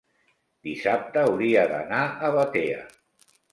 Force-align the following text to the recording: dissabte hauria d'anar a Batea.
dissabte 0.67 1.21
hauria 1.27 1.67
d'anar 1.73 2.01
a 2.31 2.35
Batea. 2.41 2.83